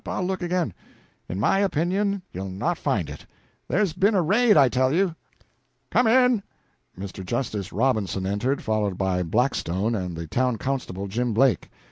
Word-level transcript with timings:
I'll 0.07 0.23
look 0.25 0.41
again." 0.41 0.73
"In 1.29 1.39
my 1.39 1.59
opinion 1.59 2.23
you'll 2.33 2.49
not 2.49 2.79
find 2.79 3.07
it. 3.07 3.27
There's 3.67 3.93
been 3.93 4.15
a 4.15 4.21
raid, 4.23 4.57
I 4.57 4.67
tell 4.67 4.91
you. 4.91 5.13
Come 5.91 6.07
in!" 6.07 6.41
Mr. 6.97 7.23
Justice 7.23 7.71
Robinson 7.71 8.25
entered, 8.25 8.63
followed 8.63 8.97
by 8.97 9.21
Buckstone 9.21 9.93
and 9.95 10.17
the 10.17 10.25
town 10.25 10.57
constable, 10.57 11.05
Jim 11.07 11.35
Blake. 11.35 11.69